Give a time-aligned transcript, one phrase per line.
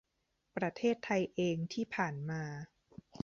[0.55, 2.43] ประเทศไทยเองที่ผ่านมา